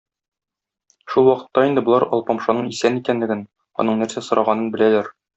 Шул 1.15 1.27
вакытта 1.27 1.65
инде 1.67 1.83
болар 1.89 2.05
Алпамшаның 2.17 2.71
исән 2.75 2.97
икәнлеген, 3.01 3.43
аның 3.83 4.01
нәрсә 4.05 4.25
сораганын 4.29 4.73
беләләр. 4.77 5.13